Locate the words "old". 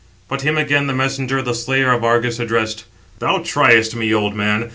4.11-4.33